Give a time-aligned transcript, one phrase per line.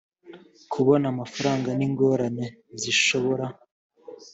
[0.71, 2.45] kubona amafaranga n ingorane
[2.81, 3.45] zishobora